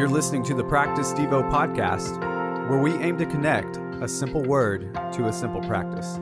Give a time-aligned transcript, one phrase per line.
[0.00, 2.18] You're listening to the Practice Devo podcast,
[2.70, 6.18] where we aim to connect a simple word to a simple practice.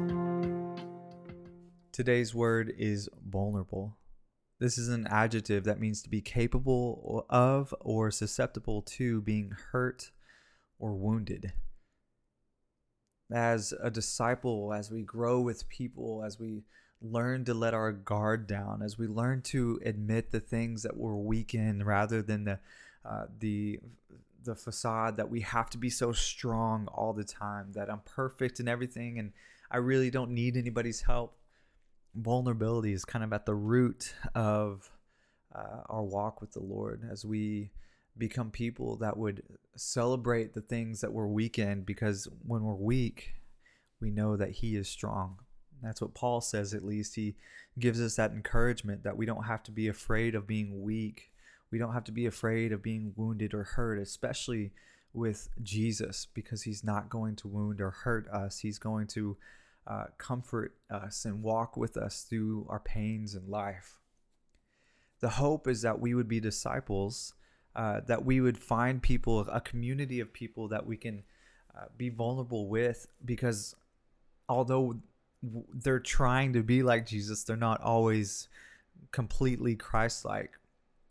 [1.92, 3.96] Today's word is vulnerable.
[4.58, 10.10] This is an adjective that means to be capable of or susceptible to being hurt
[10.80, 11.52] or wounded.
[13.32, 16.64] As a disciple, as we grow with people, as we
[17.00, 21.14] learn to let our guard down, as we learn to admit the things that we're
[21.14, 22.58] weak in rather than the
[23.08, 23.80] uh, the
[24.44, 28.60] the facade that we have to be so strong all the time that I'm perfect
[28.60, 29.32] and everything and
[29.70, 31.36] I really don't need anybody's help.
[32.14, 34.90] Vulnerability is kind of at the root of
[35.54, 37.70] uh, our walk with the Lord as we
[38.16, 39.42] become people that would
[39.76, 43.34] celebrate the things that we're weak in because when we're weak,
[44.00, 45.38] we know that He is strong.
[45.82, 47.14] That's what Paul says, at least.
[47.14, 47.36] He
[47.78, 51.30] gives us that encouragement that we don't have to be afraid of being weak
[51.70, 54.72] we don't have to be afraid of being wounded or hurt, especially
[55.12, 58.60] with Jesus, because he's not going to wound or hurt us.
[58.60, 59.36] He's going to
[59.86, 63.98] uh, comfort us and walk with us through our pains in life.
[65.20, 67.34] The hope is that we would be disciples,
[67.74, 71.24] uh, that we would find people, a community of people that we can
[71.76, 73.74] uh, be vulnerable with, because
[74.48, 74.96] although
[75.42, 78.48] they're trying to be like Jesus, they're not always
[79.12, 80.52] completely Christ like.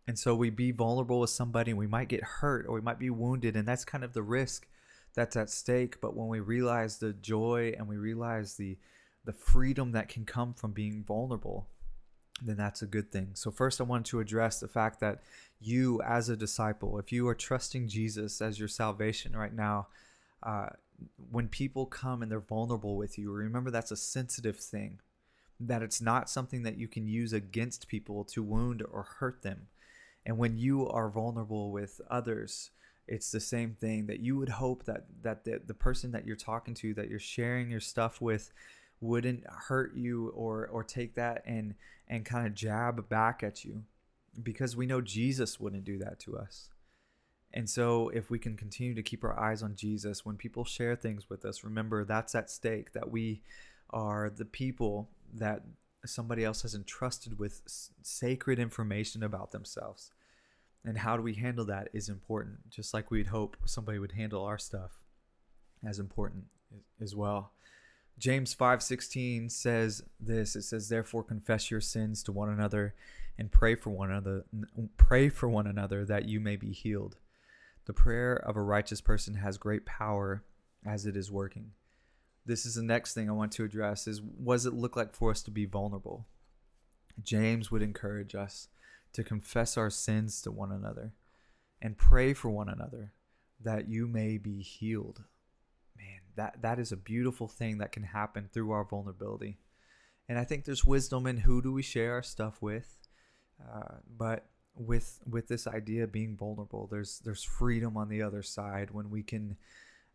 [0.08, 2.98] And so we be vulnerable with somebody and we might get hurt or we might
[2.98, 3.58] be wounded.
[3.58, 4.66] And that's kind of the risk
[5.14, 6.00] that's at stake.
[6.00, 8.78] But when we realize the joy and we realize the
[9.26, 11.68] the freedom that can come from being vulnerable,
[12.42, 13.32] then that's a good thing.
[13.34, 15.22] So first I want to address the fact that
[15.60, 19.88] you as a disciple, if you are trusting Jesus as your salvation right now,
[20.44, 20.68] uh,
[21.30, 25.00] when people come and they're vulnerable with you, remember that's a sensitive thing.
[25.60, 29.68] That it's not something that you can use against people to wound or hurt them
[30.28, 32.72] and when you are vulnerable with others,
[33.08, 36.36] it's the same thing that you would hope that that the, the person that you're
[36.36, 38.52] talking to, that you're sharing your stuff with,
[39.00, 41.76] wouldn't hurt you or or take that and
[42.10, 43.84] and kind of jab back at you
[44.44, 46.70] because we know Jesus wouldn't do that to us.
[47.54, 50.98] And so if we can continue to keep our eyes on Jesus when people share
[50.98, 53.42] things with us, remember that's at stake that we
[53.92, 55.64] are the people that
[56.06, 57.62] somebody else has entrusted with
[58.04, 60.12] sacred information about themselves
[60.86, 64.44] and how do we handle that is important just like we'd hope somebody would handle
[64.44, 65.00] our stuff
[65.86, 66.46] as important
[67.02, 67.52] as well.
[68.18, 72.96] James 5.16 says this it says therefore confess your sins to one another
[73.38, 74.46] and pray for one another
[74.98, 77.18] pray for one another that you may be healed.
[77.86, 80.44] The prayer of a righteous person has great power
[80.86, 81.72] as it is working.
[82.46, 85.14] This is the next thing i want to address is what does it look like
[85.14, 86.26] for us to be vulnerable?
[87.22, 88.68] James would encourage us
[89.18, 91.12] to confess our sins to one another
[91.82, 93.14] and pray for one another
[93.60, 95.24] that you may be healed.
[95.98, 99.58] Man, that, that is a beautiful thing that can happen through our vulnerability.
[100.30, 102.96] And I think there's wisdom in who do we share our stuff with.
[103.60, 104.46] Uh, but
[104.76, 109.10] with with this idea of being vulnerable, there's there's freedom on the other side when
[109.10, 109.58] we can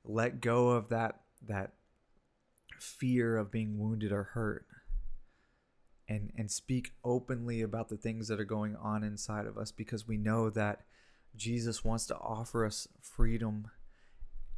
[0.05, 1.73] let go of that that
[2.79, 4.65] fear of being wounded or hurt
[6.13, 10.07] and and speak openly about the things that are going on inside of us because
[10.07, 10.81] we know that
[11.37, 13.71] Jesus wants to offer us freedom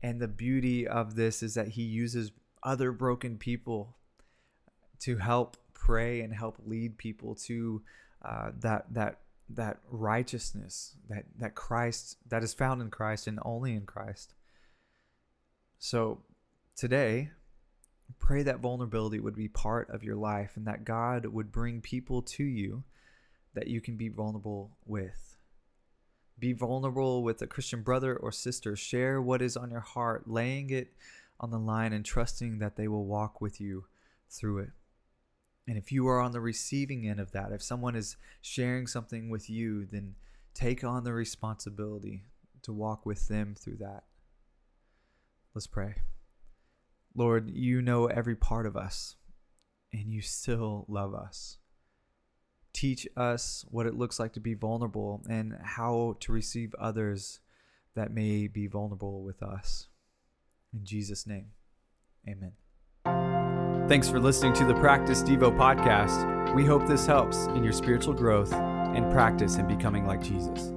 [0.03, 2.33] and the beauty of this is that he uses
[2.63, 3.97] other broken people
[5.01, 7.83] to help pray and help lead people to
[8.23, 13.75] uh, that that that righteousness that that Christ that is found in Christ and only
[13.75, 14.35] in Christ.
[15.79, 16.21] So
[16.77, 17.31] today
[18.19, 22.23] pray that vulnerability would be part of your life and that God would bring people
[22.23, 22.85] to you
[23.55, 25.37] that you can be vulnerable with.
[26.39, 28.77] Be vulnerable with a Christian brother or sister.
[28.77, 30.93] Share what is on your heart, laying it
[31.41, 33.85] on the line and trusting that they will walk with you
[34.29, 34.71] through it.
[35.67, 39.31] And if you are on the receiving end of that, if someone is sharing something
[39.31, 40.15] with you, then
[40.53, 42.25] take on the responsibility
[42.63, 44.05] to walk with them through that.
[45.55, 45.95] Let's pray.
[47.15, 49.17] Lord, you know every part of us,
[49.93, 51.59] and you still love us.
[52.73, 57.39] Teach us what it looks like to be vulnerable and how to receive others
[57.95, 59.87] that may be vulnerable with us.
[60.73, 61.51] In Jesus' name,
[62.29, 62.53] amen.
[63.89, 66.53] Thanks for listening to the Practice Devo podcast.
[66.55, 70.73] We hope this helps in your spiritual growth and practice in becoming like Jesus.